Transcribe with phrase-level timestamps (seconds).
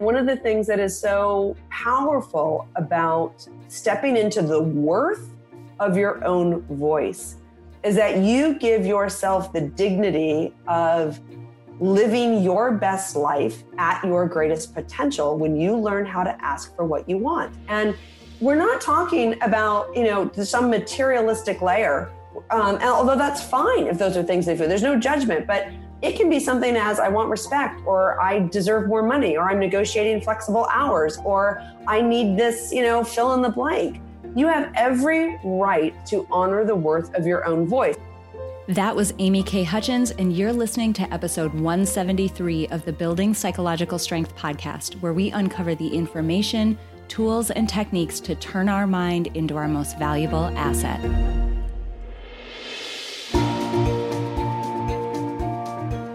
[0.00, 5.36] One of the things that is so powerful about stepping into the worth
[5.78, 7.36] of your own voice
[7.84, 11.20] is that you give yourself the dignity of
[11.80, 16.86] living your best life at your greatest potential when you learn how to ask for
[16.86, 17.54] what you want.
[17.68, 17.94] And
[18.40, 22.10] we're not talking about, you know, some materialistic layer.
[22.50, 24.66] Um, although that's fine if those are things they feel.
[24.66, 25.68] There's no judgment, but
[26.02, 29.58] it can be something as I want respect, or I deserve more money, or I'm
[29.58, 34.00] negotiating flexible hours, or I need this, you know, fill in the blank.
[34.34, 37.96] You have every right to honor the worth of your own voice.
[38.68, 39.64] That was Amy K.
[39.64, 45.32] Hutchens, and you're listening to episode 173 of the Building Psychological Strength podcast, where we
[45.32, 51.00] uncover the information, tools, and techniques to turn our mind into our most valuable asset.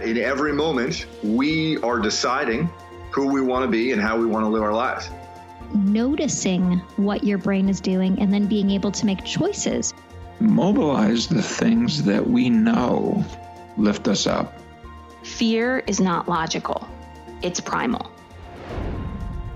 [0.00, 2.68] In every moment, we are deciding
[3.12, 5.08] who we want to be and how we want to live our lives.
[5.72, 9.94] Noticing what your brain is doing and then being able to make choices.
[10.40, 13.24] Mobilize the things that we know
[13.76, 14.52] lift us up.
[15.22, 16.88] Fear is not logical,
[17.42, 18.10] it's primal.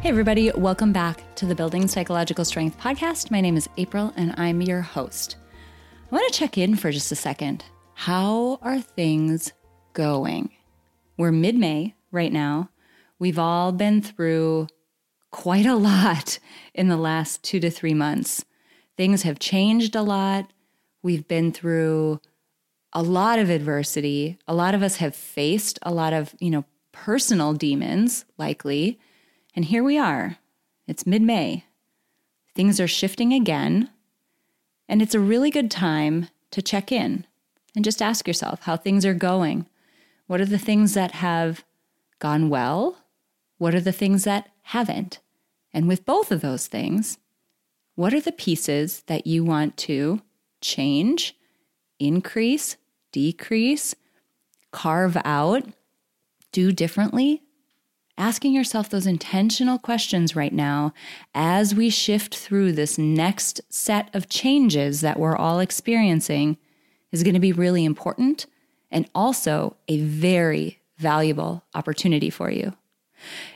[0.01, 3.33] Hey, everybody, welcome back to the Building Psychological Strength podcast.
[3.33, 5.35] My name is April, and I'm your host.
[6.11, 7.65] I want to check in for just a second.
[7.95, 9.53] How are things
[9.93, 10.51] going?
[11.17, 12.71] We're mid May right now.
[13.19, 14.69] We've all been through
[15.31, 16.39] quite a lot
[16.75, 18.45] in the last two to three months.
[18.97, 20.51] Things have changed a lot.
[21.03, 22.21] We've been through
[22.93, 24.39] a lot of adversity.
[24.47, 28.99] A lot of us have faced a lot of, you know, personal demons, likely.
[29.55, 30.39] And here we are.
[30.87, 31.65] It's mid May.
[32.55, 33.91] Things are shifting again.
[34.89, 37.27] And it's a really good time to check in
[37.77, 39.67] and just ask yourself how things are going.
[40.29, 41.65] What are the things that have
[42.21, 42.99] gone well?
[43.57, 45.19] What are the things that haven't?
[45.75, 47.19] And with both of those things,
[47.97, 50.23] what are the pieces that you want to
[50.61, 51.35] change,
[51.99, 52.77] increase,
[53.11, 53.97] decrease,
[54.71, 55.65] carve out,
[56.53, 57.43] do differently
[58.19, 60.93] asking yourself those intentional questions right now
[61.35, 66.59] as we shift through this next set of changes that we're all experiencing
[67.13, 68.47] is going to be really important
[68.91, 72.75] and also a very valuable opportunity for you.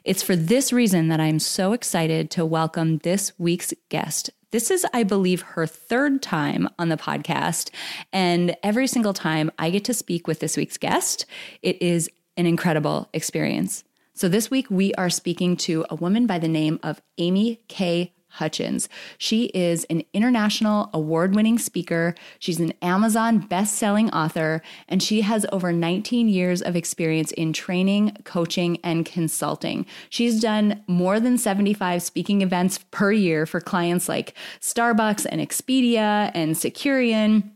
[0.04, 4.31] It's for this reason that I'm so excited to welcome this week's guest.
[4.50, 7.70] This is, I believe, her third time on the podcast.
[8.12, 11.25] And every single time I get to speak with this week's guest,
[11.62, 13.84] it is an incredible experience.
[14.14, 18.12] So this week we are speaking to a woman by the name of Amy K.
[18.38, 18.88] Hutchens.
[19.19, 22.15] She is an international award winning speaker.
[22.38, 27.53] She's an Amazon best selling author, and she has over 19 years of experience in
[27.53, 29.87] training, coaching, and consulting.
[30.10, 36.31] She's done more than 75 speaking events per year for clients like Starbucks and Expedia
[36.34, 37.50] and Securian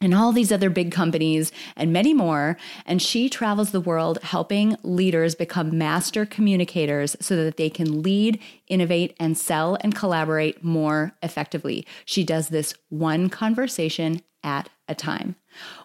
[0.00, 2.56] and all these other big companies and many more.
[2.86, 8.40] And she travels the world helping leaders become master communicators so that they can lead,
[8.68, 11.86] innovate, and sell and collaborate more effectively.
[12.04, 15.36] She does this one conversation at a time.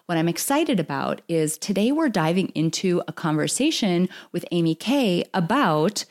[0.06, 6.04] What I'm excited about is today we're diving into a conversation with Amy K about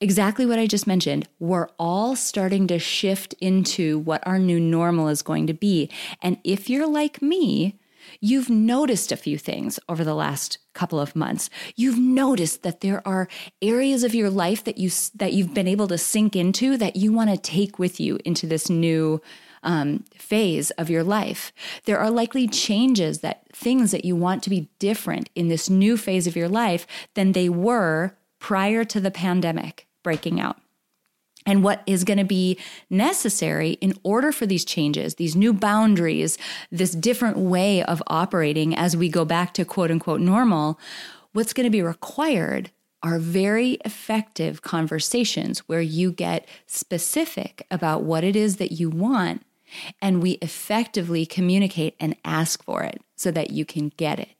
[0.00, 1.28] exactly what I just mentioned.
[1.38, 5.90] We're all starting to shift into what our new normal is going to be.
[6.22, 7.78] And if you're like me,
[8.20, 11.50] You've noticed a few things over the last couple of months.
[11.74, 13.28] You've noticed that there are
[13.60, 17.12] areas of your life that you that you've been able to sink into that you
[17.12, 19.20] want to take with you into this new
[19.62, 21.52] um, phase of your life.
[21.84, 25.96] There are likely changes that things that you want to be different in this new
[25.96, 30.56] phase of your life than they were prior to the pandemic breaking out
[31.46, 32.56] and what is going to be
[32.88, 36.38] necessary in order for these changes, these new boundaries,
[36.70, 40.78] this different way of operating as we go back to quote unquote normal,
[41.32, 42.70] what's going to be required
[43.02, 49.42] are very effective conversations where you get specific about what it is that you want
[50.00, 54.35] and we effectively communicate and ask for it so that you can get it.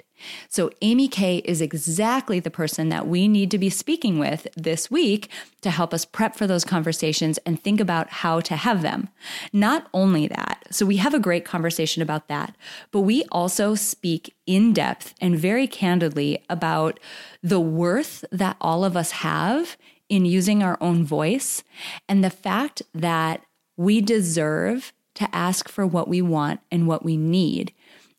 [0.49, 4.91] So, Amy K is exactly the person that we need to be speaking with this
[4.91, 5.31] week
[5.63, 9.09] to help us prep for those conversations and think about how to have them.
[9.53, 12.57] Not only that, so we have a great conversation about that,
[12.91, 16.99] but we also speak in depth and very candidly about
[17.43, 19.77] the worth that all of us have
[20.09, 21.63] in using our own voice
[22.09, 23.45] and the fact that
[23.77, 27.73] we deserve to ask for what we want and what we need.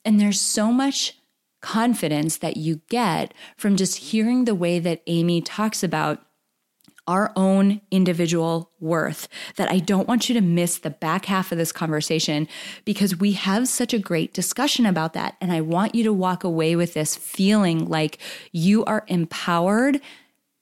[0.04, 1.17] And there's so much
[1.62, 6.24] confidence that you get from just hearing the way that Amy talks about
[7.08, 9.28] our own individual worth.
[9.56, 12.48] That I don't want you to miss the back half of this conversation
[12.84, 15.38] because we have such a great discussion about that.
[15.40, 18.20] And I want you to walk away with this feeling like
[18.52, 20.02] you are empowered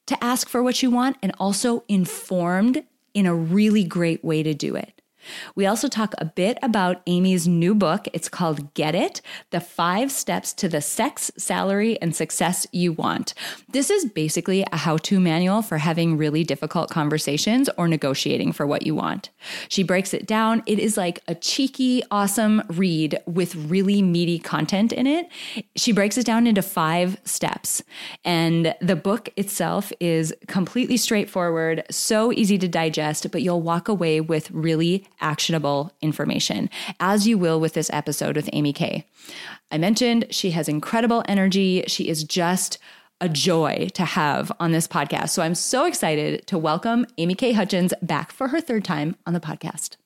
[0.06, 2.84] to ask for what you want and also informed
[3.16, 4.95] in a really great way to do it.
[5.56, 8.07] We also talk a bit about Amy's new book.
[8.13, 13.33] It's called Get It The Five Steps to the Sex, Salary, and Success You Want.
[13.69, 18.68] This is basically a how to manual for having really difficult conversations or negotiating for
[18.68, 19.30] what you want.
[19.68, 20.63] She breaks it down.
[20.66, 25.27] It is like a cheeky, awesome read with really meaty content in it.
[25.75, 27.83] She breaks it down into five steps.
[28.24, 34.22] And the book itself is completely straightforward, so easy to digest, but you'll walk away
[34.22, 36.70] with really actionable information,
[37.00, 39.06] as you will with this episode with Amy K.
[39.72, 41.84] I mentioned she has incredible energy.
[41.88, 42.78] She is just
[43.22, 45.30] a joy to have on this podcast.
[45.30, 49.34] So I'm so excited to welcome Amy K Hutchens back for her third time on
[49.34, 49.98] the podcast.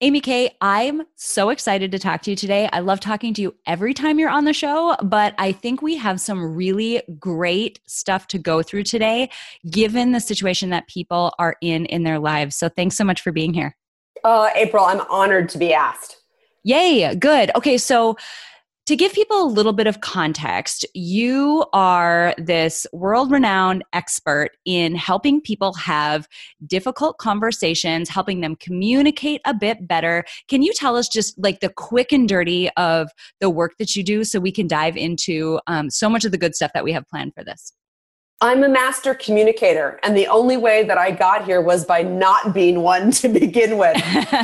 [0.00, 2.68] Amy K, I'm so excited to talk to you today.
[2.72, 5.96] I love talking to you every time you're on the show, but I think we
[5.96, 9.28] have some really great stuff to go through today,
[9.68, 12.54] given the situation that people are in in their lives.
[12.54, 13.76] So thanks so much for being here.
[14.22, 16.18] Uh, April, I'm honored to be asked.
[16.62, 17.50] Yay, good.
[17.56, 18.16] Okay, so
[18.88, 24.94] to give people a little bit of context, you are this world renowned expert in
[24.94, 26.26] helping people have
[26.66, 30.24] difficult conversations, helping them communicate a bit better.
[30.48, 34.02] Can you tell us just like the quick and dirty of the work that you
[34.02, 36.92] do so we can dive into um, so much of the good stuff that we
[36.92, 37.74] have planned for this?
[38.40, 42.54] I'm a master communicator, and the only way that I got here was by not
[42.54, 43.96] being one to begin with.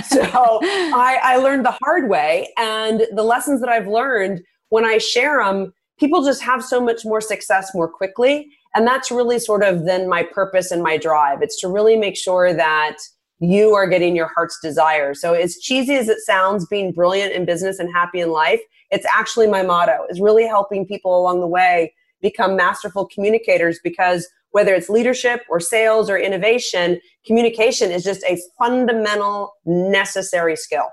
[0.06, 0.22] so
[0.62, 5.44] I, I, learned the hard way, and the lessons that I've learned when I share
[5.44, 8.50] them, people just have so much more success more quickly.
[8.74, 11.42] And that's really sort of then my purpose and my drive.
[11.42, 12.96] It's to really make sure that
[13.38, 15.14] you are getting your heart's desire.
[15.14, 18.60] So as cheesy as it sounds, being brilliant in business and happy in life,
[18.90, 20.06] it's actually my motto.
[20.10, 21.94] Is really helping people along the way
[22.24, 28.40] become masterful communicators because whether it's leadership or sales or innovation, communication is just a
[28.58, 30.88] fundamental necessary skill.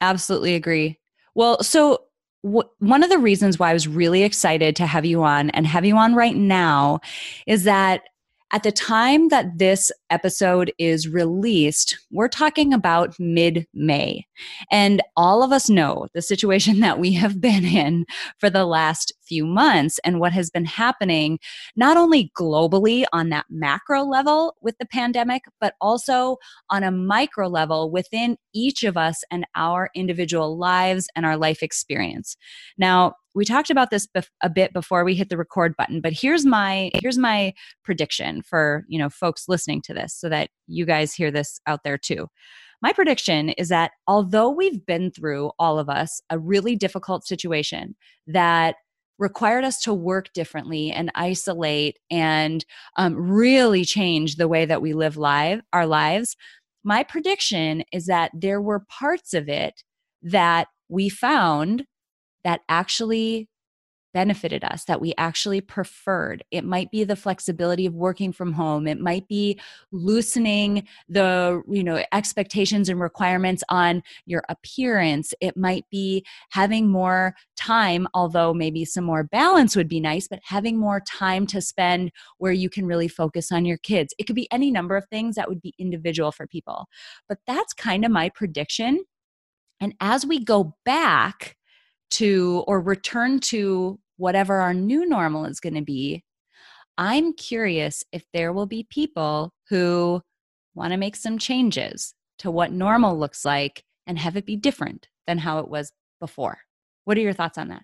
[0.00, 0.98] Absolutely agree.
[1.34, 2.02] Well, so
[2.42, 5.66] w- one of the reasons why I was really excited to have you on and
[5.66, 7.00] have you on right now
[7.46, 8.02] is that
[8.50, 14.26] at the time that this episode is released, we're talking about mid May.
[14.70, 18.06] And all of us know the situation that we have been in
[18.38, 21.38] for the last few months and what has been happening,
[21.76, 26.36] not only globally on that macro level with the pandemic, but also
[26.68, 31.62] on a micro level within each of us and our individual lives and our life
[31.62, 32.36] experience.
[32.76, 36.12] Now, we talked about this bef- a bit before we hit the record button but
[36.12, 37.52] here's my here's my
[37.84, 41.80] prediction for you know folks listening to this so that you guys hear this out
[41.84, 42.28] there too.
[42.82, 47.94] My prediction is that although we've been through all of us a really difficult situation
[48.26, 48.76] that
[49.18, 52.64] required us to work differently and isolate and
[52.96, 56.36] um, really change the way that we live live our lives
[56.84, 59.82] my prediction is that there were parts of it
[60.22, 61.84] that we found
[62.44, 63.49] that actually
[64.12, 66.44] benefited us that we actually preferred.
[66.50, 68.86] It might be the flexibility of working from home.
[68.86, 69.60] It might be
[69.92, 75.34] loosening the you know expectations and requirements on your appearance.
[75.40, 80.40] It might be having more time although maybe some more balance would be nice but
[80.42, 84.14] having more time to spend where you can really focus on your kids.
[84.18, 86.86] It could be any number of things that would be individual for people.
[87.28, 89.04] But that's kind of my prediction.
[89.80, 91.56] And as we go back
[92.10, 96.24] to or return to whatever our new normal is going to be,
[96.98, 100.20] I'm curious if there will be people who
[100.74, 105.08] want to make some changes to what normal looks like and have it be different
[105.26, 106.58] than how it was before.
[107.04, 107.82] What are your thoughts on that?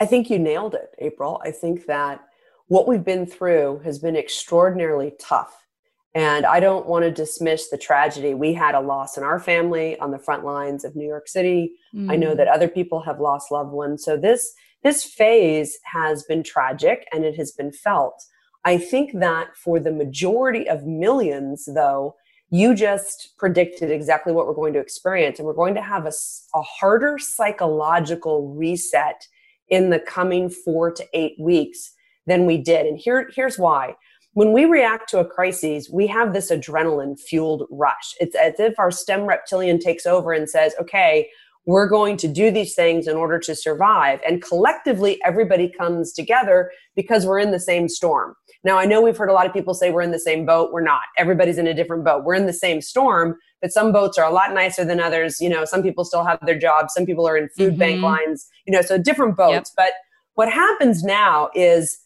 [0.00, 1.40] I think you nailed it, April.
[1.44, 2.20] I think that
[2.66, 5.66] what we've been through has been extraordinarily tough.
[6.14, 8.34] And I don't want to dismiss the tragedy.
[8.34, 11.72] We had a loss in our family on the front lines of New York City.
[11.94, 12.10] Mm.
[12.10, 12.36] I know mm.
[12.38, 14.04] that other people have lost loved ones.
[14.04, 18.24] So this this phase has been tragic and it has been felt.
[18.64, 22.14] I think that for the majority of millions, though,
[22.50, 25.38] you just predicted exactly what we're going to experience.
[25.38, 26.12] And we're going to have a,
[26.54, 29.26] a harder psychological reset
[29.68, 31.92] in the coming four to eight weeks
[32.26, 32.86] than we did.
[32.86, 33.96] And here, here's why.
[34.38, 38.14] When we react to a crisis, we have this adrenaline fueled rush.
[38.20, 41.28] It's as if our stem reptilian takes over and says, okay,
[41.66, 44.20] we're going to do these things in order to survive.
[44.24, 48.36] And collectively, everybody comes together because we're in the same storm.
[48.62, 50.72] Now, I know we've heard a lot of people say we're in the same boat.
[50.72, 51.02] We're not.
[51.18, 52.22] Everybody's in a different boat.
[52.22, 55.40] We're in the same storm, but some boats are a lot nicer than others.
[55.40, 56.94] You know, some people still have their jobs.
[56.94, 57.80] Some people are in food mm-hmm.
[57.80, 59.72] bank lines, you know, so different boats.
[59.76, 59.86] Yep.
[59.88, 59.92] But
[60.34, 61.98] what happens now is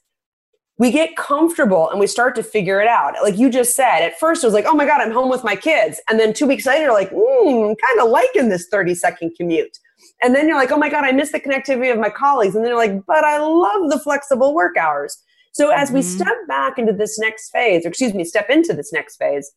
[0.78, 3.14] we get comfortable and we start to figure it out.
[3.22, 5.44] Like you just said, at first it was like, oh my God, I'm home with
[5.44, 6.00] my kids.
[6.08, 9.78] And then two weeks later, like, mm, I'm kind of liking this 30 second commute.
[10.22, 12.54] And then you're like, oh my God, I miss the connectivity of my colleagues.
[12.54, 15.18] And then you're like, but I love the flexible work hours.
[15.52, 15.96] So as mm-hmm.
[15.96, 19.52] we step back into this next phase, or excuse me, step into this next phase,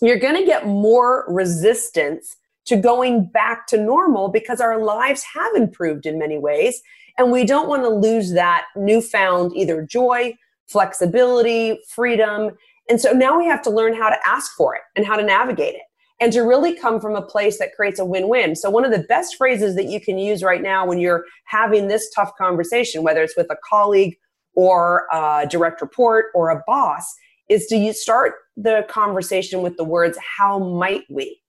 [0.00, 5.54] you're going to get more resistance to going back to normal because our lives have
[5.54, 6.82] improved in many ways.
[7.18, 10.34] And we don't want to lose that newfound either joy,
[10.66, 12.50] flexibility, freedom.
[12.88, 15.22] And so now we have to learn how to ask for it and how to
[15.22, 15.82] navigate it
[16.22, 18.54] and to really come from a place that creates a win win.
[18.54, 21.88] So, one of the best phrases that you can use right now when you're having
[21.88, 24.16] this tough conversation, whether it's with a colleague
[24.54, 27.04] or a direct report or a boss
[27.48, 31.41] is to start the conversation with the words, how might we?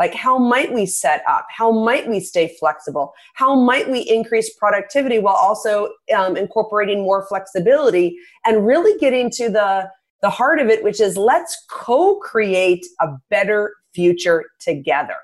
[0.00, 1.46] Like, how might we set up?
[1.50, 3.12] How might we stay flexible?
[3.34, 8.16] How might we increase productivity while also um, incorporating more flexibility
[8.46, 9.90] and really getting to the,
[10.22, 15.16] the heart of it, which is let's co create a better future together.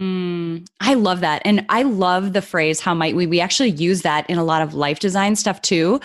[0.00, 1.42] Mm, I love that.
[1.44, 3.26] And I love the phrase, how might we?
[3.26, 6.00] We actually use that in a lot of life design stuff too.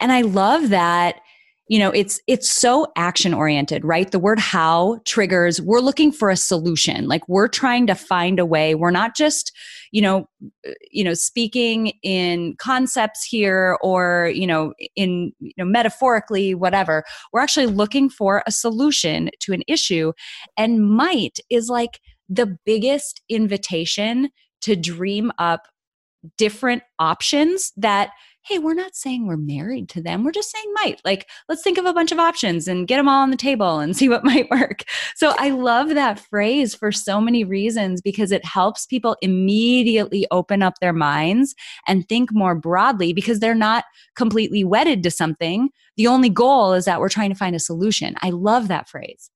[0.00, 1.20] And I love that
[1.68, 4.10] you know it's it's so action oriented right?
[4.10, 7.08] The word how triggers we're looking for a solution.
[7.08, 8.74] Like we're trying to find a way.
[8.74, 9.52] We're not just
[9.92, 10.28] you know
[10.90, 17.04] you know speaking in concepts here or you know in you know metaphorically whatever.
[17.32, 20.12] We're actually looking for a solution to an issue.
[20.56, 24.30] And might is like the biggest invitation
[24.62, 25.68] to dream up
[26.36, 28.10] different options that
[28.48, 31.78] hey we're not saying we're married to them we're just saying might like let's think
[31.78, 34.24] of a bunch of options and get them all on the table and see what
[34.24, 34.82] might work
[35.14, 40.62] so i love that phrase for so many reasons because it helps people immediately open
[40.62, 41.54] up their minds
[41.86, 43.84] and think more broadly because they're not
[44.16, 45.70] completely wedded to something.
[45.96, 48.14] The only goal is that we're trying to find a solution.
[48.22, 49.30] I love that phrase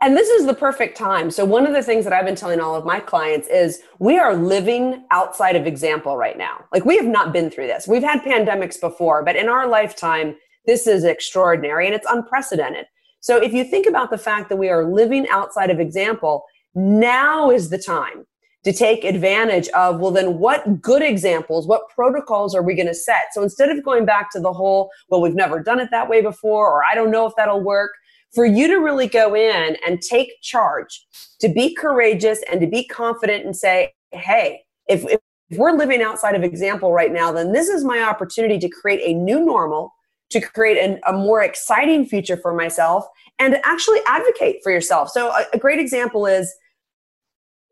[0.00, 1.30] and this is the perfect time.
[1.30, 4.18] So, one of the things that I've been telling all of my clients is we
[4.18, 6.64] are living outside of example right now.
[6.72, 7.86] Like, we have not been through this.
[7.86, 10.36] We've had pandemics before, but in our lifetime,
[10.66, 12.86] this is extraordinary and it's unprecedented.
[13.20, 17.50] So, if you think about the fact that we are living outside of example, now
[17.50, 18.26] is the time
[18.62, 22.94] to take advantage of, well, then what good examples, what protocols are we going to
[22.94, 23.32] set?
[23.32, 26.22] So, instead of going back to the whole, well, we've never done it that way
[26.22, 27.92] before, or I don't know if that'll work
[28.34, 31.06] for you to really go in and take charge,
[31.40, 35.20] to be courageous and to be confident and say, hey, if, if
[35.58, 39.14] we're living outside of example right now, then this is my opportunity to create a
[39.14, 39.92] new normal,
[40.30, 43.04] to create an, a more exciting future for myself,
[43.38, 45.10] and to actually advocate for yourself.
[45.10, 46.54] So, a, a great example is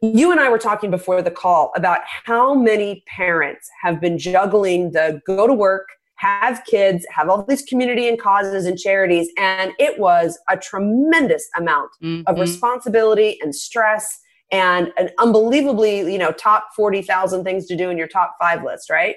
[0.00, 4.92] you and I were talking before the call about how many parents have been juggling
[4.92, 5.88] the go to work,
[6.18, 9.28] have kids, have all these community and causes and charities.
[9.38, 12.22] And it was a tremendous amount mm-hmm.
[12.26, 14.18] of responsibility and stress
[14.50, 18.90] and an unbelievably, you know, top 40,000 things to do in your top five list,
[18.90, 19.14] right?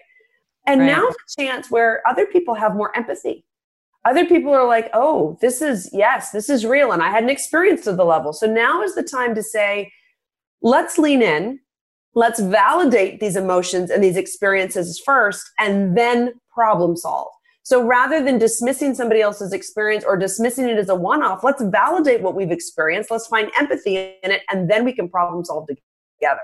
[0.68, 0.88] And right.
[0.88, 3.46] now's a chance where other people have more empathy.
[4.06, 6.92] Other people are like, oh, this is, yes, this is real.
[6.92, 8.32] And I had an experience to the level.
[8.34, 9.92] So now is the time to say,
[10.62, 11.60] let's lean in.
[12.14, 17.32] Let's validate these emotions and these experiences first, and then problem solve.
[17.64, 21.62] So rather than dismissing somebody else's experience or dismissing it as a one off, let's
[21.62, 23.12] validate what we've experienced.
[23.12, 26.42] Let's find empathy in it, and then we can problem solve together.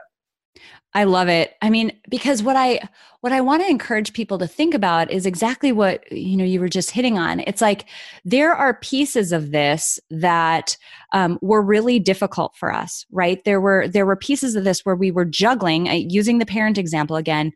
[0.94, 1.56] I love it.
[1.62, 2.80] I mean, because what I
[3.22, 6.60] what I want to encourage people to think about is exactly what you know you
[6.60, 7.42] were just hitting on.
[7.42, 7.86] It's like
[8.24, 10.78] there are pieces of this that
[11.14, 13.44] um, were really difficult for us, right?
[13.44, 15.90] There were there were pieces of this where we were juggling.
[15.90, 17.54] Uh, using the parent example again,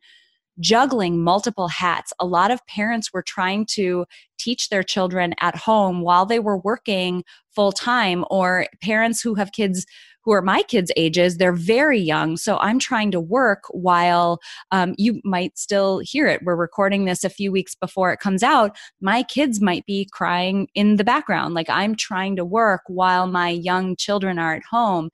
[0.60, 2.14] juggling multiple hats.
[2.20, 4.06] A lot of parents were trying to
[4.38, 7.24] teach their children at home while they were working
[7.56, 9.86] full time, or parents who have kids
[10.24, 12.38] who are my kids' ages, they're very young.
[12.38, 14.40] So I'm trying to work while
[14.72, 16.42] um, you might still hear it.
[16.44, 18.78] We're recording this a few weeks before it comes out.
[19.02, 21.54] My kids might be crying in the background.
[21.54, 25.10] Like I'm trying to work while my young children are at home.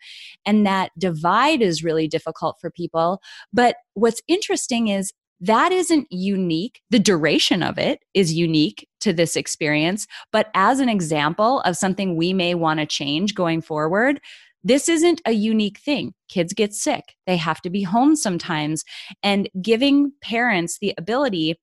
[0.45, 3.21] And that divide is really difficult for people.
[3.53, 6.81] But what's interesting is that isn't unique.
[6.89, 10.07] The duration of it is unique to this experience.
[10.31, 14.19] But as an example of something we may want to change going forward,
[14.63, 16.13] this isn't a unique thing.
[16.29, 18.83] Kids get sick, they have to be home sometimes.
[19.23, 21.59] And giving parents the ability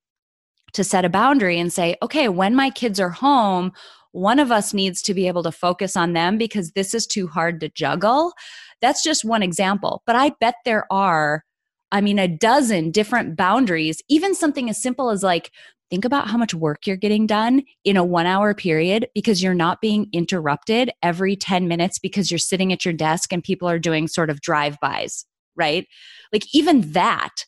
[0.72, 3.72] to set a boundary and say, okay, when my kids are home,
[4.12, 7.26] one of us needs to be able to focus on them because this is too
[7.26, 8.32] hard to juggle.
[8.80, 10.02] That's just one example.
[10.06, 11.44] But I bet there are
[11.92, 15.52] I mean, a dozen different boundaries, even something as simple as like,
[15.90, 19.54] think about how much work you're getting done in a one hour period because you're
[19.54, 23.78] not being interrupted every 10 minutes because you're sitting at your desk and people are
[23.78, 25.24] doing sort of drive bys,
[25.54, 25.86] right?
[26.32, 27.44] Like, even that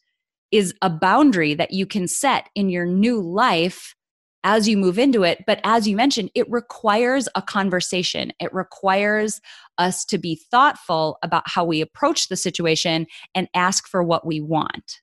[0.53, 3.96] is a boundary that you can set in your new life
[4.45, 5.45] as you move into it.
[5.47, 8.33] But as you mentioned, it requires a conversation.
[8.41, 9.41] It requires
[9.79, 14.41] us to be thoughtful about how we approach the situation and ask for what we
[14.41, 15.01] want.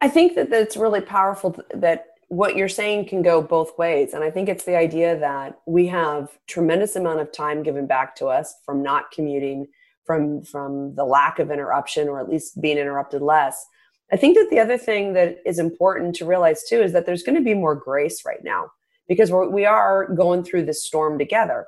[0.00, 4.22] I think that that's really powerful that what you're saying can go both ways and
[4.22, 8.26] i think it's the idea that we have tremendous amount of time given back to
[8.26, 9.66] us from not commuting
[10.04, 13.66] from from the lack of interruption or at least being interrupted less
[14.12, 17.22] I think that the other thing that is important to realize too is that there's
[17.22, 18.70] going to be more grace right now
[19.06, 21.66] because we're, we are going through this storm together.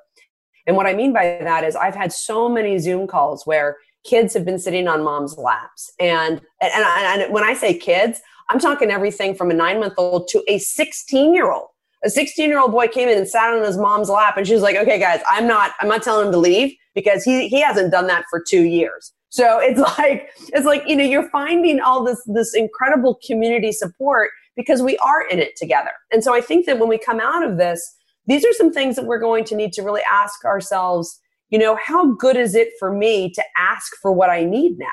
[0.67, 4.33] And what I mean by that is I've had so many Zoom calls where kids
[4.35, 5.93] have been sitting on mom's laps.
[5.99, 9.95] And, and, and, and when I say kids, I'm talking everything from a nine month
[9.97, 11.69] old to a 16 year old.
[12.05, 14.55] A 16 year old boy came in and sat on his mom's lap and she
[14.55, 17.61] was like, okay, guys, I'm not, I'm not telling him to leave because he, he
[17.61, 19.13] hasn't done that for two years.
[19.31, 24.31] So it's like it's like you know you're finding all this this incredible community support
[24.57, 25.93] because we are in it together.
[26.13, 27.97] And so I think that when we come out of this,
[28.27, 31.19] these are some things that we're going to need to really ask ourselves,
[31.49, 34.87] you know, how good is it for me to ask for what I need now?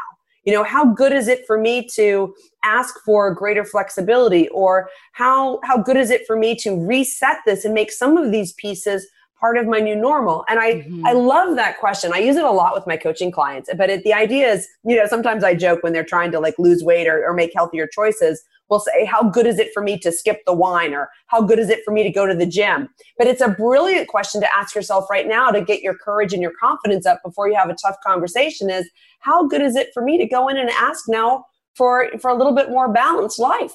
[0.46, 2.34] You know, how good is it for me to
[2.64, 7.66] ask for greater flexibility or how how good is it for me to reset this
[7.66, 9.06] and make some of these pieces
[9.40, 10.44] part of my new normal?
[10.50, 11.06] And I, mm-hmm.
[11.06, 12.12] I love that question.
[12.14, 14.96] I use it a lot with my coaching clients, but it, the idea is, you
[14.96, 17.88] know, sometimes I joke when they're trying to like lose weight or, or make healthier
[17.88, 18.44] choices.
[18.70, 21.60] We'll say, how good is it for me to skip the wine or how good
[21.60, 22.90] is it for me to go to the gym?
[23.18, 26.42] But it's a brilliant question to ask yourself right now to get your courage and
[26.42, 30.04] your confidence up before you have a tough conversation is how good is it for
[30.04, 31.46] me to go in and ask now
[31.76, 33.74] for, for a little bit more balanced life?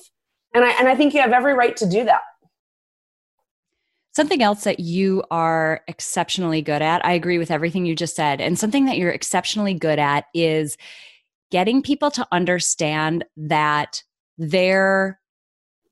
[0.55, 2.20] And I, and I think you have every right to do that.
[4.14, 8.40] Something else that you are exceptionally good at, I agree with everything you just said.
[8.40, 10.77] And something that you're exceptionally good at is
[11.51, 14.03] getting people to understand that
[14.38, 15.18] their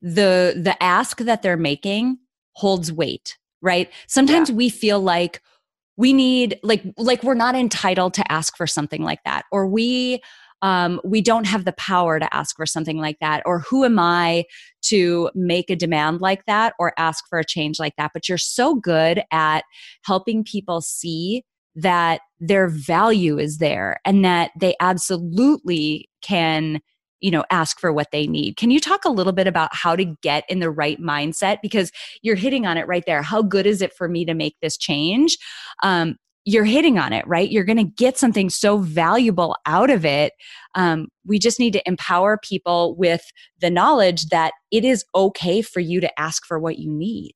[0.03, 2.19] the the ask that they're making
[2.53, 3.91] holds weight, right?
[4.07, 4.57] Sometimes yeah.
[4.57, 5.43] we feel like
[5.97, 10.23] we need like like we're not entitled to ask for something like that or we
[10.62, 13.99] um, we don't have the power to ask for something like that or who am
[13.99, 14.44] i
[14.83, 18.12] to make a demand like that or ask for a change like that?
[18.12, 19.64] But you're so good at
[20.05, 21.44] helping people see
[21.77, 26.81] that their value is there and that they absolutely can
[27.20, 28.57] you know ask for what they need.
[28.57, 31.59] Can you talk a little bit about how to get in the right mindset?
[31.62, 31.92] Because
[32.23, 33.23] you're hitting on it right there.
[33.23, 35.37] How good is it for me to make this change?
[35.83, 36.16] Um,
[36.51, 37.51] you're hitting on it, right?
[37.51, 40.33] You're going to get something so valuable out of it.
[40.75, 43.23] Um, we just need to empower people with
[43.61, 47.35] the knowledge that it is okay for you to ask for what you need.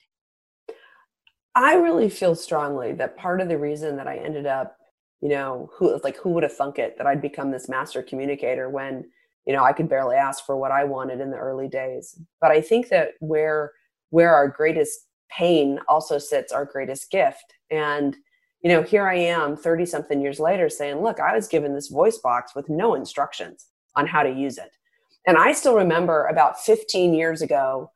[1.55, 4.77] I really feel strongly that part of the reason that I ended up,
[5.20, 8.68] you know, who like who would have thunk it that I'd become this master communicator
[8.68, 9.05] when,
[9.46, 12.18] you know, I could barely ask for what I wanted in the early days.
[12.40, 13.70] But I think that where
[14.11, 17.55] where our greatest pain also sits our greatest gift.
[17.70, 18.16] And
[18.64, 21.88] you know, here I am 30 something years later saying, look, I was given this
[21.88, 24.70] voice box with no instructions on how to use it.
[25.27, 27.90] And I still remember about 15 years ago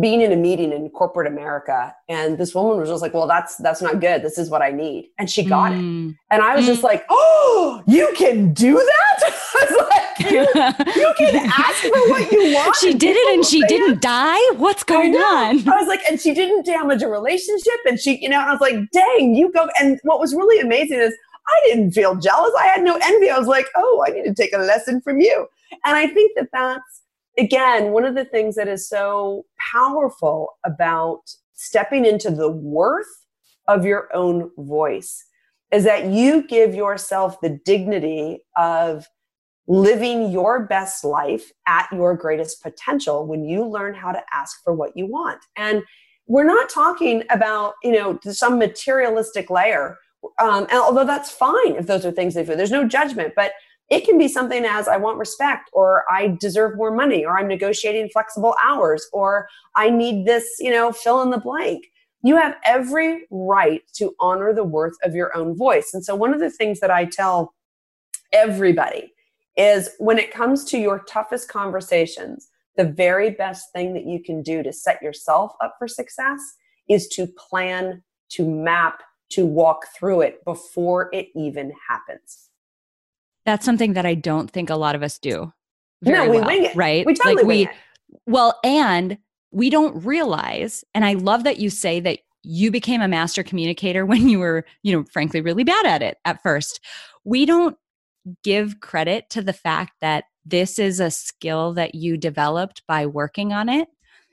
[0.00, 3.56] being in a meeting in corporate America and this woman was just like, well, that's,
[3.56, 4.22] that's not good.
[4.22, 5.08] This is what I need.
[5.18, 6.10] And she got mm.
[6.10, 6.16] it.
[6.30, 6.68] And I was mm.
[6.68, 9.22] just like, oh, you can do that.
[9.54, 10.46] I was like, you,
[10.96, 12.76] you, can ask for what you want.
[12.76, 14.38] She did it and she didn't die.
[14.56, 15.68] What's going I on?
[15.68, 17.74] I was like, and she didn't damage a relationship.
[17.86, 19.68] And she, you know, and I was like, dang, you go.
[19.80, 21.14] And what was really amazing is
[21.46, 22.52] I didn't feel jealous.
[22.58, 23.30] I had no envy.
[23.30, 25.46] I was like, oh, I need to take a lesson from you.
[25.84, 27.02] And I think that that's
[27.38, 31.20] again, one of the things that is so powerful about
[31.54, 33.06] stepping into the worth
[33.68, 35.24] of your own voice
[35.70, 39.06] is that you give yourself the dignity of
[39.68, 44.74] living your best life at your greatest potential when you learn how to ask for
[44.74, 45.40] what you want.
[45.56, 45.82] And
[46.26, 49.98] we're not talking about, you know, some materialistic layer.
[50.38, 53.52] Um, and although that's fine if those are things they feel, there's no judgment, but
[53.90, 57.48] it can be something as I want respect, or I deserve more money, or I'm
[57.48, 61.84] negotiating flexible hours, or I need this, you know, fill in the blank.
[62.22, 65.90] You have every right to honor the worth of your own voice.
[65.92, 67.52] And so, one of the things that I tell
[68.32, 69.11] everybody
[69.56, 74.42] is when it comes to your toughest conversations, the very best thing that you can
[74.42, 76.40] do to set yourself up for success
[76.88, 82.50] is to plan, to map, to walk through it before it even happens.
[83.44, 85.52] That's something that I don't think a lot of us do.
[86.02, 86.76] no, we well, wing it.
[86.76, 87.04] Right?
[87.04, 87.70] We totally like wing we, it.
[88.26, 89.18] Well, and
[89.50, 94.06] we don't realize, and I love that you say that you became a master communicator
[94.06, 96.80] when you were, you know, frankly, really bad at it at first.
[97.24, 97.76] We don't
[98.42, 103.52] give credit to the fact that this is a skill that you developed by working
[103.52, 103.88] on it.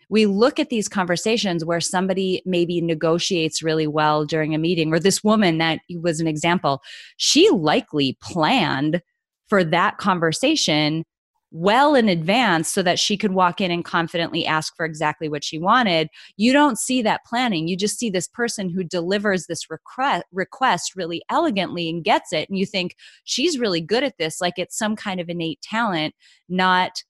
[0.09, 4.99] We look at these conversations where somebody maybe negotiates really well during a meeting, or
[4.99, 6.81] this woman that was an example,
[7.17, 9.01] she likely planned
[9.47, 11.03] for that conversation
[11.51, 15.43] well in advance so that she could walk in and confidently ask for exactly what
[15.43, 16.09] she wanted.
[16.37, 17.67] You don't see that planning.
[17.67, 22.49] You just see this person who delivers this request, request really elegantly and gets it.
[22.49, 26.13] And you think she's really good at this, like it's some kind of innate talent,
[26.47, 27.03] not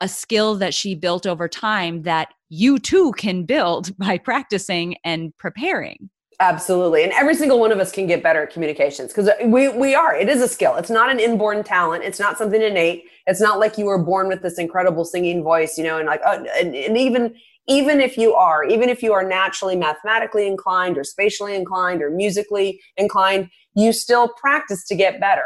[0.00, 5.36] a skill that she built over time that you too can build by practicing and
[5.38, 6.10] preparing.
[6.40, 7.04] Absolutely.
[7.04, 9.94] And every single one of us can get better at communications because uh, we, we
[9.94, 10.14] are.
[10.16, 10.76] It is a skill.
[10.76, 12.04] It's not an inborn talent.
[12.04, 13.04] It's not something innate.
[13.26, 16.20] It's not like you were born with this incredible singing voice, you know, and like,
[16.26, 17.34] oh, and, and even,
[17.68, 22.10] even if you are, even if you are naturally mathematically inclined or spatially inclined or
[22.10, 25.44] musically inclined, you still practice to get better.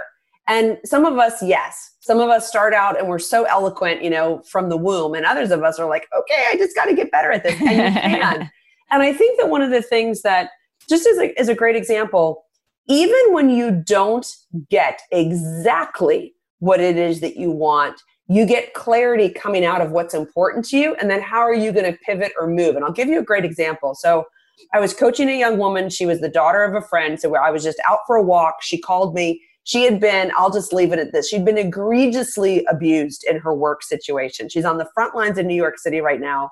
[0.49, 4.09] And some of us, yes, some of us start out and we're so eloquent, you
[4.09, 5.15] know, from the womb.
[5.15, 7.61] And others of us are like, okay, I just got to get better at this.
[7.61, 8.51] And you can.
[8.91, 10.51] and I think that one of the things that
[10.89, 12.45] just as a, as a great example,
[12.89, 14.27] even when you don't
[14.71, 20.15] get exactly what it is that you want, you get clarity coming out of what's
[20.15, 20.95] important to you.
[20.97, 22.77] And then how are you going to pivot or move?
[22.77, 23.95] And I'll give you a great example.
[23.95, 24.27] So
[24.75, 25.89] I was coaching a young woman.
[25.89, 27.19] She was the daughter of a friend.
[27.21, 28.57] So I was just out for a walk.
[28.63, 29.41] She called me.
[29.65, 31.29] She had been, I'll just leave it at this.
[31.29, 34.49] She'd been egregiously abused in her work situation.
[34.49, 36.51] She's on the front lines in New York City right now.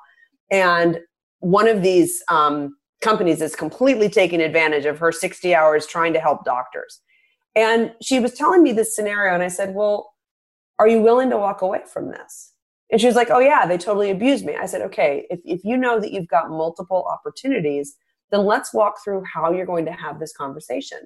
[0.50, 1.00] And
[1.40, 6.20] one of these um, companies is completely taking advantage of her 60 hours trying to
[6.20, 7.00] help doctors.
[7.54, 10.12] And she was telling me this scenario, and I said, Well,
[10.78, 12.52] are you willing to walk away from this?
[12.90, 14.56] And she was like, Oh, yeah, they totally abused me.
[14.56, 17.96] I said, Okay, if, if you know that you've got multiple opportunities,
[18.30, 20.98] then let's walk through how you're going to have this conversation.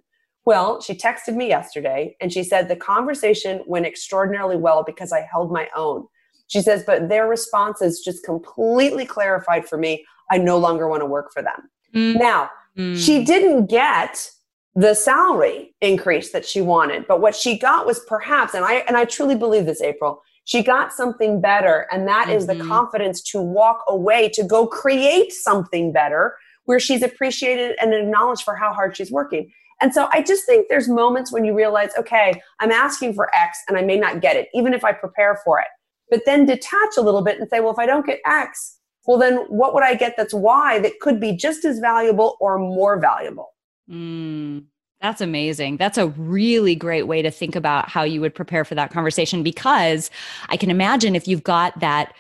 [0.46, 5.28] Well, she texted me yesterday and she said the conversation went extraordinarily well because I
[5.30, 6.06] held my own.
[6.46, 11.06] She says, but their responses just completely clarified for me I no longer want to
[11.06, 11.68] work for them.
[11.94, 12.18] Mm.
[12.18, 12.50] Now,
[12.96, 14.30] she didn't get
[14.74, 18.96] the salary increase that she wanted, but what she got was perhaps, and I and
[18.96, 22.36] I truly believe this, April, she got something better, and that mm-hmm.
[22.36, 22.68] is the mm-hmm.
[22.68, 28.54] confidence to walk away to go create something better where she's appreciated and acknowledged for
[28.54, 29.50] how hard she's working.
[29.80, 33.58] And so I just think there's moments when you realize, okay, I'm asking for X
[33.68, 35.66] and I may not get it, even if I prepare for it.
[36.10, 39.18] But then detach a little bit and say, well, if I don't get X, well,
[39.18, 42.98] then what would I get that's why that could be just as valuable or more
[43.00, 43.48] valuable?
[43.90, 44.64] Mm,
[45.00, 45.78] that's amazing.
[45.78, 49.42] That's a really great way to think about how you would prepare for that conversation
[49.42, 50.10] because
[50.48, 52.14] I can imagine if you've got that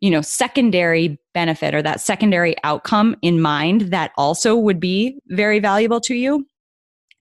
[0.00, 5.58] you know secondary benefit or that secondary outcome in mind that also would be very
[5.58, 6.46] valuable to you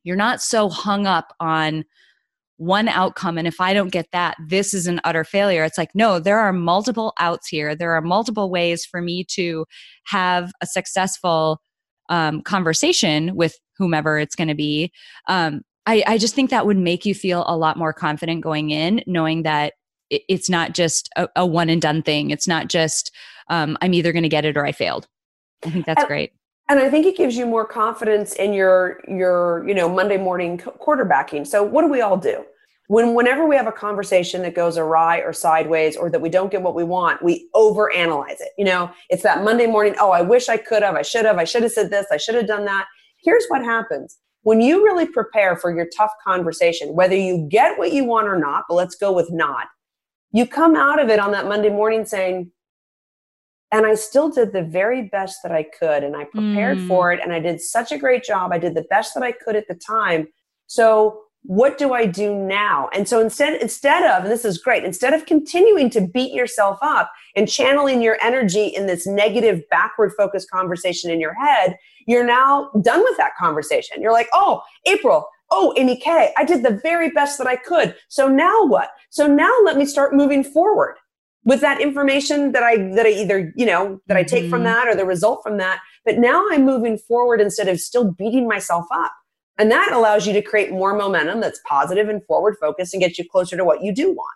[0.04, 1.84] you're not so hung up on
[2.58, 5.64] one outcome and if i don't get that this is an utter failure.
[5.64, 7.76] It's like no there are multiple outs here.
[7.76, 9.66] There are multiple ways for me to
[10.06, 11.62] have a successful
[12.10, 14.92] um, conversation with whomever it's going to be.
[15.28, 18.72] Um, I, I just think that would make you feel a lot more confident going
[18.72, 19.74] in knowing that
[20.10, 22.32] it, it's not just a, a, one and done thing.
[22.32, 23.12] It's not just
[23.50, 25.08] um, i'm either going to get it or i failed.
[25.66, 26.32] I think that's and, great
[26.70, 30.58] and I think it gives you more confidence in your your you know Monday morning
[30.58, 31.48] quarterbacking.
[31.48, 32.44] So what do we all do?
[32.88, 36.52] When whenever we have a conversation that goes awry or sideways or that we don't
[36.52, 38.50] get what we want, we overanalyze it.
[38.58, 41.38] You know, it's that Monday morning, oh, I wish I could have, I should have,
[41.38, 42.86] I should have said this, I should have done that.
[43.24, 44.18] Here's what happens.
[44.44, 48.40] When you really prepare for your tough conversation, whether you get what you want or
[48.40, 49.68] not, but let's go with not,
[50.32, 52.50] you come out of it on that Monday morning saying,
[53.72, 56.88] and I still did the very best that I could and I prepared mm.
[56.88, 58.52] for it and I did such a great job.
[58.52, 60.28] I did the best that I could at the time.
[60.68, 62.90] So what do I do now?
[62.94, 66.78] And so instead, instead of, and this is great, instead of continuing to beat yourself
[66.82, 72.26] up and channeling your energy in this negative, backward focused conversation in your head, you're
[72.26, 74.02] now done with that conversation.
[74.02, 77.96] You're like, oh, April, oh, Amy K, I did the very best that I could.
[78.10, 78.90] So now what?
[79.10, 80.98] So now let me start moving forward
[81.48, 84.50] with that information that I that I either, you know, that I take mm-hmm.
[84.52, 85.80] from that or the result from that.
[86.06, 89.14] But now I'm moving forward instead of still beating myself up.
[89.58, 93.18] And that allows you to create more momentum that's positive and forward focused and gets
[93.18, 94.36] you closer to what you do want.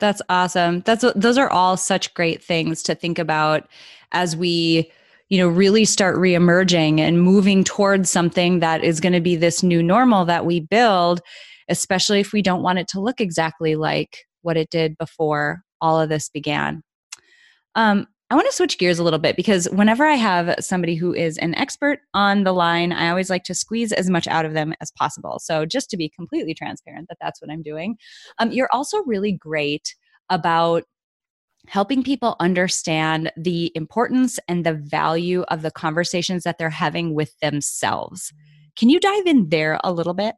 [0.00, 0.80] That's awesome.
[0.80, 3.68] That's those are all such great things to think about
[4.10, 4.90] as we
[5.28, 9.62] you know really start reemerging and moving towards something that is going to be this
[9.62, 11.20] new normal that we build
[11.70, 16.00] especially if we don't want it to look exactly like what it did before all
[16.00, 16.82] of this began
[17.74, 21.14] um, I want to switch gears a little bit because whenever I have somebody who
[21.14, 24.52] is an expert on the line, I always like to squeeze as much out of
[24.52, 25.38] them as possible.
[25.38, 27.96] So, just to be completely transparent, that that's what I'm doing.
[28.38, 29.94] Um, you're also really great
[30.28, 30.84] about
[31.68, 37.38] helping people understand the importance and the value of the conversations that they're having with
[37.40, 38.32] themselves.
[38.76, 40.34] Can you dive in there a little bit?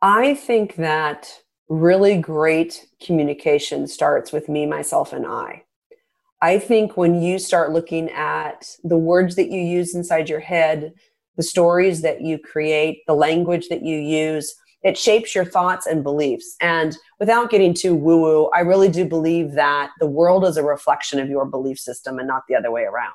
[0.00, 5.62] I think that really great communication starts with me, myself, and I.
[6.42, 10.92] I think when you start looking at the words that you use inside your head,
[11.36, 16.02] the stories that you create, the language that you use, it shapes your thoughts and
[16.02, 16.56] beliefs.
[16.60, 20.64] And without getting too woo woo, I really do believe that the world is a
[20.64, 23.14] reflection of your belief system and not the other way around.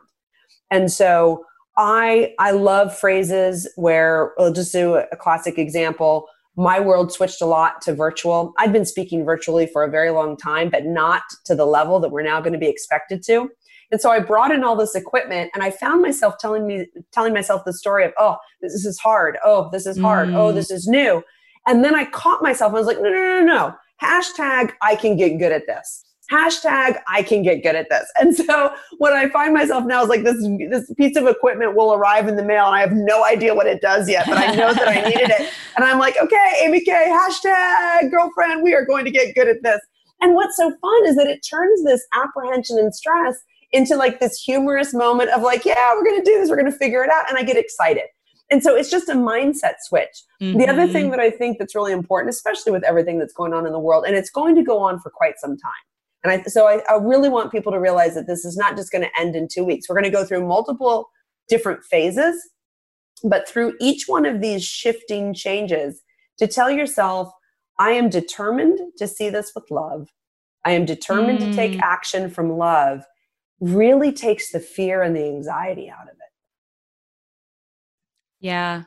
[0.71, 1.43] And so
[1.77, 7.45] I I love phrases where I'll just do a classic example my world switched a
[7.45, 8.53] lot to virtual.
[8.57, 12.09] I'd been speaking virtually for a very long time, but not to the level that
[12.09, 13.49] we're now going to be expected to.
[13.91, 17.33] And so I brought in all this equipment and I found myself telling me telling
[17.33, 19.37] myself the story of, oh, this is hard.
[19.43, 20.29] Oh, this is hard.
[20.29, 20.35] Oh, mm.
[20.35, 21.23] Oh, this is new.
[21.67, 22.73] And then I caught myself.
[22.73, 23.75] I was like, no, no, no, no.
[24.01, 28.11] Hashtag I can get good at this hashtag I can get good at this.
[28.19, 30.37] And so what I find myself now is like this
[30.69, 33.67] this piece of equipment will arrive in the mail and I have no idea what
[33.67, 35.51] it does yet, but I know that I needed it.
[35.77, 39.61] And I'm like, okay, Amy K, hashtag girlfriend, we are going to get good at
[39.61, 39.81] this.
[40.21, 43.35] And what's so fun is that it turns this apprehension and stress
[43.73, 46.71] into like this humorous moment of like, yeah, we're going to do this, we're going
[46.71, 47.27] to figure it out.
[47.27, 48.05] And I get excited.
[48.51, 50.23] And so it's just a mindset switch.
[50.41, 50.59] Mm-hmm.
[50.59, 51.11] The other thing mm-hmm.
[51.11, 54.05] that I think that's really important, especially with everything that's going on in the world,
[54.05, 55.71] and it's going to go on for quite some time,
[56.25, 58.91] and I, so I, I really want people to realize that this is not just
[58.91, 59.87] going to end in two weeks.
[59.87, 61.09] We're going to go through multiple
[61.47, 62.35] different phases,
[63.23, 66.01] but through each one of these shifting changes,
[66.39, 67.31] to tell yourself,
[67.79, 70.09] I am determined to see this with love.
[70.65, 71.51] I am determined mm.
[71.51, 71.81] to take mm.
[71.83, 73.03] action from love,
[73.59, 76.33] really takes the fear and the anxiety out of it.
[78.39, 78.83] Yeah.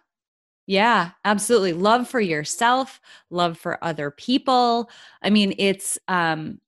[0.67, 1.73] Yeah, absolutely.
[1.73, 4.91] Love for yourself, love for other people.
[5.23, 6.61] I mean, it's um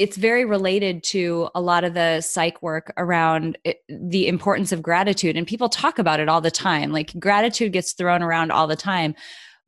[0.00, 4.82] it's very related to a lot of the psych work around it, the importance of
[4.82, 8.66] gratitude and people talk about it all the time like gratitude gets thrown around all
[8.66, 9.14] the time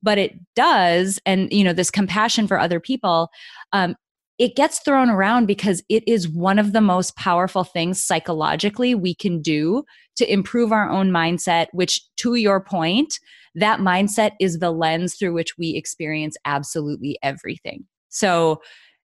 [0.02, 3.28] but it does and you know this compassion for other people
[3.72, 3.94] um,
[4.38, 9.14] it gets thrown around because it is one of the most powerful things psychologically we
[9.14, 9.84] can do
[10.16, 13.20] to improve our own mindset which to your point
[13.54, 17.84] that mindset is the lens through which we experience absolutely everything.
[18.08, 18.62] So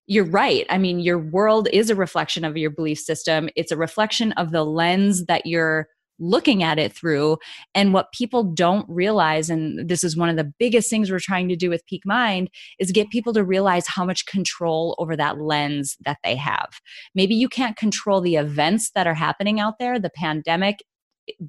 [0.09, 0.67] you're right.
[0.71, 3.51] I mean, your world is a reflection of your belief system.
[3.55, 5.87] It's a reflection of the lens that you're
[6.19, 7.37] looking at it through.
[7.75, 11.49] And what people don't realize, and this is one of the biggest things we're trying
[11.51, 15.39] to do with Peak Mind, is get people to realize how much control over that
[15.39, 16.81] lens that they have.
[17.15, 20.01] Maybe you can't control the events that are happening out there.
[20.01, 20.83] The pandemic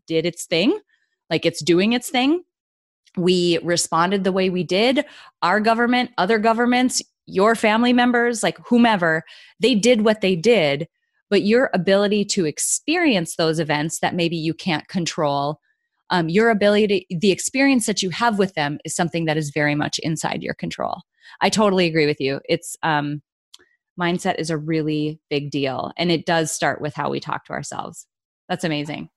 [0.05, 0.77] did its thing,
[1.29, 2.43] like it's doing its thing.
[3.17, 5.05] We responded the way we did.
[5.41, 9.23] Our government, other governments, your family members, like whomever,
[9.59, 10.87] they did what they did,
[11.29, 15.59] but your ability to experience those events that maybe you can't control,
[16.09, 19.75] um, your ability, the experience that you have with them is something that is very
[19.75, 21.01] much inside your control.
[21.41, 22.41] I totally agree with you.
[22.49, 23.21] It's um,
[23.99, 27.53] mindset is a really big deal, and it does start with how we talk to
[27.53, 28.07] ourselves.
[28.47, 29.09] That's amazing.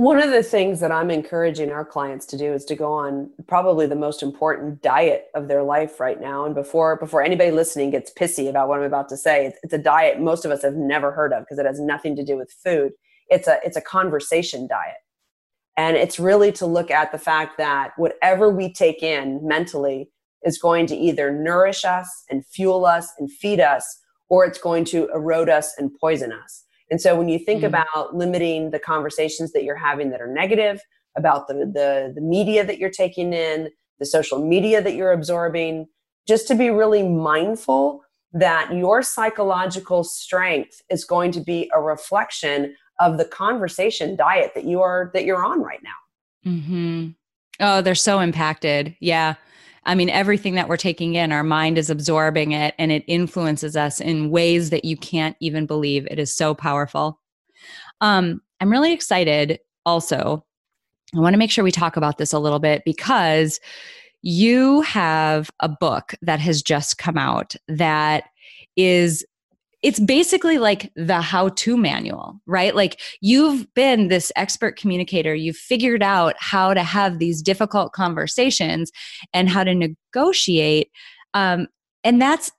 [0.00, 3.28] One of the things that I'm encouraging our clients to do is to go on
[3.46, 6.46] probably the most important diet of their life right now.
[6.46, 9.74] And before before anybody listening gets pissy about what I'm about to say, it's, it's
[9.74, 12.38] a diet most of us have never heard of because it has nothing to do
[12.38, 12.92] with food.
[13.28, 15.02] It's a it's a conversation diet.
[15.76, 20.08] And it's really to look at the fact that whatever we take in mentally
[20.44, 24.86] is going to either nourish us and fuel us and feed us, or it's going
[24.86, 26.64] to erode us and poison us.
[26.90, 27.66] And so when you think mm.
[27.66, 30.80] about limiting the conversations that you're having that are negative,
[31.16, 35.86] about the, the, the media that you're taking in, the social media that you're absorbing,
[36.26, 42.74] just to be really mindful that your psychological strength is going to be a reflection
[43.00, 46.50] of the conversation diet that you are that you're on right now.
[46.50, 47.08] Mm-hmm.
[47.58, 48.94] Oh, they're so impacted.
[49.00, 49.34] Yeah.
[49.84, 53.76] I mean, everything that we're taking in, our mind is absorbing it and it influences
[53.76, 56.06] us in ways that you can't even believe.
[56.10, 57.18] It is so powerful.
[58.00, 60.44] Um, I'm really excited also.
[61.14, 63.58] I want to make sure we talk about this a little bit because
[64.22, 68.24] you have a book that has just come out that
[68.76, 69.24] is
[69.82, 72.74] it's basically like the how to manual, right?
[72.74, 78.90] Like you've been this expert communicator, you've figured out how to have these difficult conversations
[79.32, 80.90] and how to negotiate.
[81.32, 81.66] Um,
[82.04, 82.50] and that's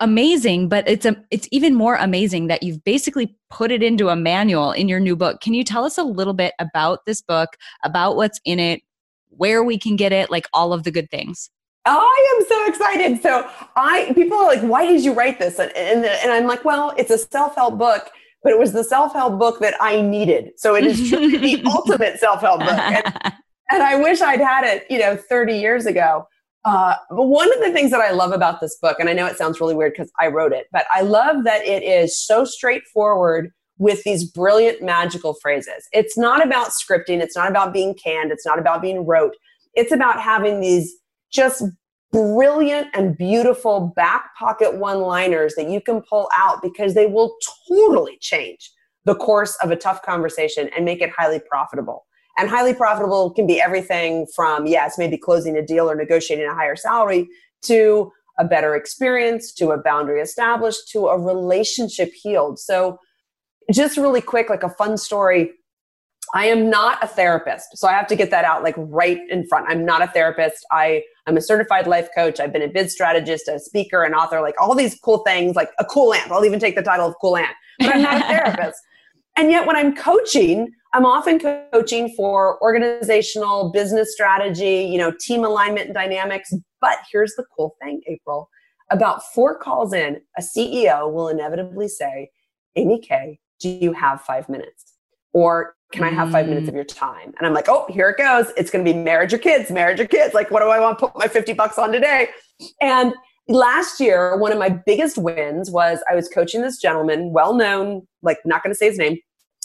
[0.00, 4.16] amazing, but it's a, it's even more amazing that you've basically put it into a
[4.16, 5.42] manual in your new book.
[5.42, 7.50] Can you tell us a little bit about this book,
[7.84, 8.80] about what's in it,
[9.28, 11.50] where we can get it, like all of the good things?
[11.98, 13.22] I am so excited.
[13.22, 15.58] So I people are like, why did you write this?
[15.58, 18.10] And, and, and I'm like, well, it's a self-help book,
[18.42, 20.52] but it was the self-help book that I needed.
[20.56, 22.78] So it is truly the ultimate self-help book.
[22.78, 23.34] And,
[23.70, 26.26] and, I wish I'd had it, you know, 30 years ago.
[26.64, 29.26] Uh, but one of the things that I love about this book, and I know
[29.26, 32.44] it sounds really weird because I wrote it, but I love that it is so
[32.44, 35.88] straightforward with these brilliant magical phrases.
[35.92, 37.20] It's not about scripting.
[37.20, 38.30] It's not about being canned.
[38.30, 39.34] It's not about being rote.
[39.74, 40.94] It's about having these
[41.32, 41.64] just
[42.12, 47.36] brilliant and beautiful back pocket one liners that you can pull out because they will
[47.68, 48.70] totally change
[49.04, 52.06] the course of a tough conversation and make it highly profitable.
[52.36, 56.54] And highly profitable can be everything from, yes, maybe closing a deal or negotiating a
[56.54, 57.28] higher salary
[57.62, 62.58] to a better experience, to a boundary established, to a relationship healed.
[62.58, 62.98] So,
[63.70, 65.52] just really quick, like a fun story
[66.34, 67.76] I am not a therapist.
[67.76, 69.66] So I have to get that out like right in front.
[69.68, 70.64] I'm not a therapist.
[70.70, 72.40] I I'm a certified life coach.
[72.40, 75.70] I've been a bid strategist, a speaker, an author, like all these cool things, like
[75.78, 76.30] a cool aunt.
[76.30, 78.80] I'll even take the title of cool aunt, but I'm not a therapist.
[79.36, 85.44] And yet when I'm coaching, I'm often coaching for organizational business strategy, you know, team
[85.44, 86.52] alignment and dynamics.
[86.80, 88.50] But here's the cool thing, April.
[88.90, 92.30] About four calls in, a CEO will inevitably say,
[92.74, 94.94] Amy K, do you have five minutes?
[95.32, 96.76] Or can I have five minutes of mm.
[96.76, 97.34] your time?
[97.38, 98.52] And I'm like, oh, here it goes.
[98.56, 100.34] It's going to be marriage or kids, marriage or kids.
[100.34, 102.28] Like, what do I want to put my 50 bucks on today?
[102.80, 103.12] And
[103.48, 108.06] last year, one of my biggest wins was I was coaching this gentleman, well known,
[108.22, 109.18] like, not going to say his name.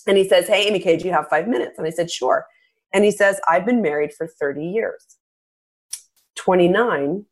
[0.07, 1.77] And he says, hey, Amy K, do you have five minutes?
[1.77, 2.45] And I said, sure.
[2.93, 5.17] And he says, I've been married for 30 years,
[6.35, 7.25] 29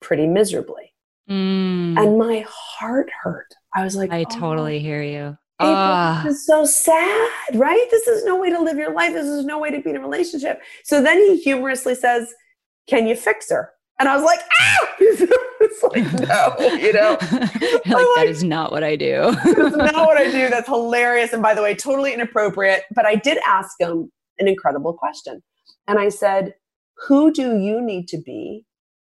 [0.00, 0.94] pretty miserably.
[1.28, 1.98] Mm.
[1.98, 3.54] And my heart hurt.
[3.74, 4.38] I was like, I oh.
[4.38, 5.38] totally hear you.
[5.60, 7.86] Uh, this is so sad, right?
[7.90, 9.12] This is no way to live your life.
[9.12, 10.60] This is no way to be in a relationship.
[10.84, 12.32] So then he humorously says,
[12.88, 13.72] Can you fix her?
[14.00, 14.88] And I was like, ah!
[14.98, 17.10] it's like, no, you know?
[17.20, 17.52] like,
[17.92, 19.30] that like, is not what I do.
[19.44, 20.48] that's not what I do.
[20.50, 21.34] That's hilarious.
[21.34, 22.84] And by the way, totally inappropriate.
[22.94, 25.42] But I did ask him an incredible question.
[25.86, 26.54] And I said,
[27.08, 28.64] Who do you need to be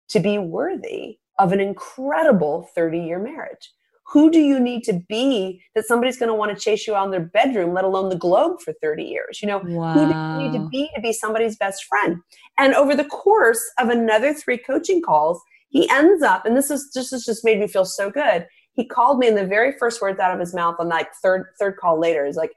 [0.09, 3.71] to be worthy of an incredible 30 year marriage?
[4.11, 7.05] Who do you need to be that somebody's going to want to chase you out
[7.05, 9.39] in their bedroom, let alone the globe for 30 years?
[9.41, 9.93] You know, wow.
[9.93, 12.17] who do you need to be to be somebody's best friend?
[12.57, 16.89] And over the course of another three coaching calls, he ends up, and this is
[16.93, 18.47] just this just made me feel so good.
[18.73, 21.45] He called me, and the very first words out of his mouth on like third
[21.59, 22.51] third call later is like,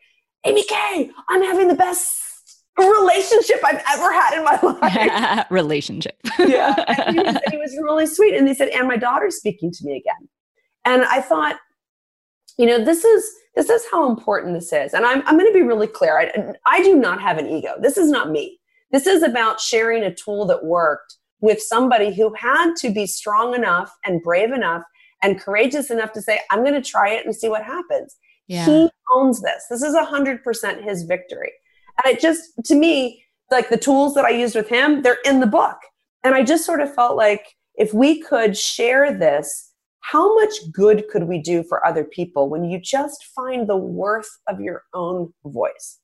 [0.47, 2.17] "Amy K, I'm having the best
[2.79, 6.17] relationship I've ever had in my life." relationship.
[6.38, 9.71] yeah, and he was, he was really sweet, and they said, "And my daughter's speaking
[9.71, 10.29] to me again."
[10.85, 11.57] And I thought,
[12.59, 14.95] you know, this is this is how important this is.
[14.95, 16.18] And I'm I'm going to be really clear.
[16.18, 17.75] I, I do not have an ego.
[17.81, 18.59] This is not me.
[18.90, 23.55] This is about sharing a tool that worked with somebody who had to be strong
[23.55, 24.83] enough and brave enough
[25.23, 28.16] and courageous enough to say, I'm going to try it and see what happens.
[28.47, 28.64] Yeah.
[28.64, 29.64] He owns this.
[29.71, 31.53] This is 100% his victory.
[32.05, 35.40] And it just, to me, like the tools that I used with him, they're in
[35.40, 35.77] the book.
[36.25, 39.71] And I just sort of felt like if we could share this
[40.03, 44.29] how much good could we do for other people when you just find the worth
[44.48, 45.98] of your own voice?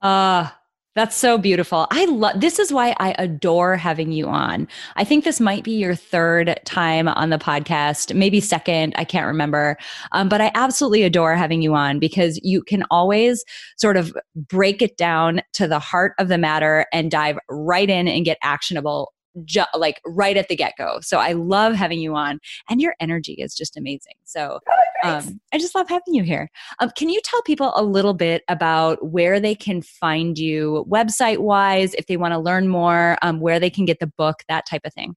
[0.00, 0.48] Uh,
[0.94, 1.86] that's so beautiful.
[1.90, 4.66] I love this is why I adore having you on.
[4.96, 9.26] I think this might be your third time on the podcast, maybe second, I can't
[9.26, 9.76] remember.
[10.10, 13.44] Um, but I absolutely adore having you on because you can always
[13.76, 18.08] sort of break it down to the heart of the matter and dive right in
[18.08, 19.12] and get actionable
[19.44, 20.98] ju- like right at the get go.
[21.02, 24.14] So I love having you on, and your energy is just amazing.
[24.24, 24.58] So
[25.04, 26.50] Oh, um, I just love having you here.
[26.80, 31.38] Um, can you tell people a little bit about where they can find you, website
[31.38, 34.66] wise, if they want to learn more, um, where they can get the book, that
[34.66, 35.14] type of thing?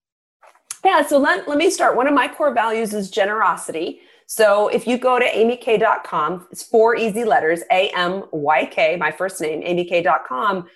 [0.84, 1.96] Yeah, so let, let me start.
[1.96, 4.02] One of my core values is generosity.
[4.26, 9.12] So if you go to amyk.com, it's four easy letters, A M Y K, my
[9.12, 10.68] first name, amyk.com,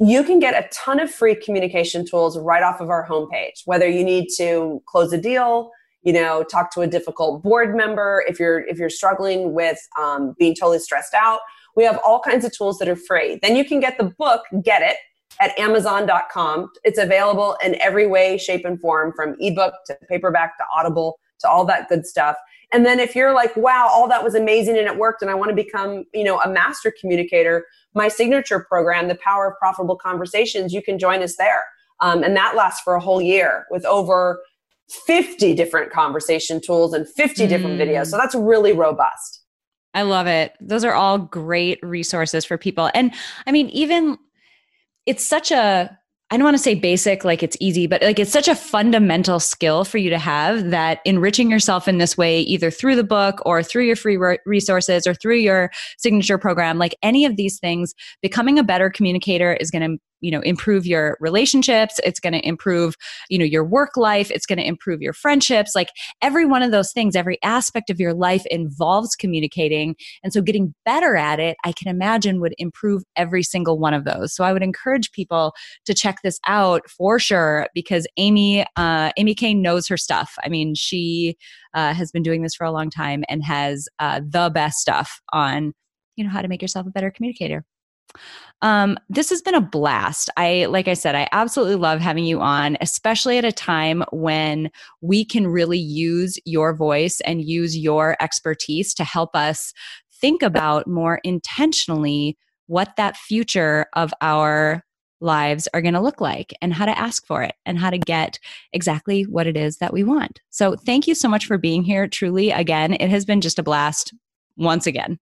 [0.00, 3.62] you can get a ton of free communication tools right off of our homepage.
[3.66, 5.70] Whether you need to close a deal,
[6.02, 10.34] you know, talk to a difficult board member, if you're if you're struggling with um,
[10.38, 11.40] being totally stressed out,
[11.76, 13.38] we have all kinds of tools that are free.
[13.42, 14.96] Then you can get the book, Get It,
[15.40, 16.70] at amazon.com.
[16.84, 21.48] It's available in every way, shape, and form from ebook to paperback to audible to
[21.48, 22.36] all that good stuff.
[22.72, 25.34] And then if you're like, wow, all that was amazing and it worked and I
[25.34, 29.96] want to become, you know, a master communicator, my signature program, The Power of Profitable
[29.96, 31.64] Conversations, you can join us there.
[32.00, 34.42] Um, and that lasts for a whole year with over
[35.06, 37.86] 50 different conversation tools and 50 different Mm.
[37.88, 38.06] videos.
[38.08, 39.40] So that's really robust.
[39.94, 40.54] I love it.
[40.60, 42.90] Those are all great resources for people.
[42.94, 43.12] And
[43.46, 44.18] I mean, even
[45.06, 45.98] it's such a
[46.32, 49.38] I don't want to say basic, like it's easy, but like it's such a fundamental
[49.38, 53.42] skill for you to have that enriching yourself in this way, either through the book
[53.44, 54.16] or through your free
[54.46, 59.52] resources or through your signature program, like any of these things, becoming a better communicator
[59.60, 62.96] is going to you know improve your relationships it's going to improve
[63.28, 65.90] you know your work life it's going to improve your friendships like
[66.22, 69.94] every one of those things every aspect of your life involves communicating
[70.24, 74.04] and so getting better at it i can imagine would improve every single one of
[74.04, 74.34] those.
[74.34, 75.54] So i would encourage people
[75.84, 80.34] to check this out for sure because amy uh, amy kane knows her stuff.
[80.44, 81.36] I mean she
[81.74, 85.20] uh, has been doing this for a long time and has uh, the best stuff
[85.32, 85.72] on
[86.16, 87.64] you know how to make yourself a better communicator
[88.62, 90.30] um, this has been a blast.
[90.36, 94.70] I, like I said, I absolutely love having you on, especially at a time when
[95.00, 99.72] we can really use your voice and use your expertise to help us
[100.20, 102.38] think about more intentionally
[102.68, 104.84] what that future of our
[105.20, 107.98] lives are going to look like and how to ask for it and how to
[107.98, 108.38] get
[108.72, 110.40] exactly what it is that we want.
[110.50, 112.06] So, thank you so much for being here.
[112.06, 114.14] Truly, again, it has been just a blast
[114.56, 115.18] once again.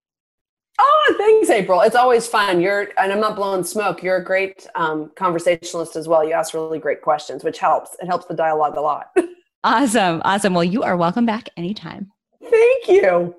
[0.79, 1.81] Oh, thanks, April.
[1.81, 2.61] It's always fun.
[2.61, 4.01] You're, and I'm not blowing smoke.
[4.01, 6.23] You're a great um, conversationalist as well.
[6.23, 7.95] You ask really great questions, which helps.
[8.01, 9.15] It helps the dialogue a lot.
[9.63, 10.23] Awesome.
[10.25, 10.55] Awesome.
[10.55, 12.11] Well, you are welcome back anytime.
[12.41, 13.35] Thank you.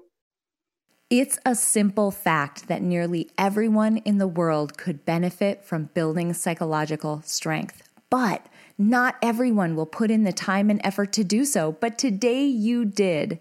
[1.10, 7.22] It's a simple fact that nearly everyone in the world could benefit from building psychological
[7.24, 8.46] strength, but
[8.78, 11.72] not everyone will put in the time and effort to do so.
[11.72, 13.40] But today you did.